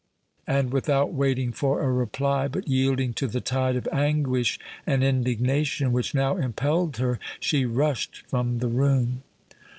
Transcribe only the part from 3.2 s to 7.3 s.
the tide of anguish and indignation which now impelled her,